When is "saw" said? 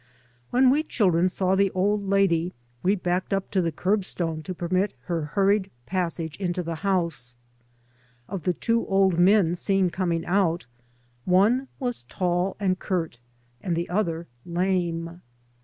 1.29-1.53